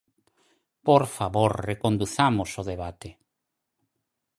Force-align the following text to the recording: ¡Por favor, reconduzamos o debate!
¡Por 0.87 1.03
favor, 1.15 1.51
reconduzamos 1.69 2.49
o 2.61 2.63
debate! 2.71 3.09